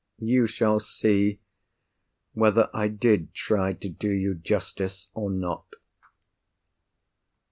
"You 0.17 0.47
shall 0.47 0.79
see 0.79 1.41
whether 2.33 2.71
I 2.73 2.87
did 2.87 3.35
try 3.35 3.73
to 3.73 3.87
do 3.87 4.09
you 4.09 4.33
justice, 4.33 5.09
or 5.13 5.29
not. 5.29 5.67